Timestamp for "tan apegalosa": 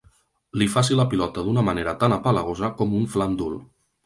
2.05-2.71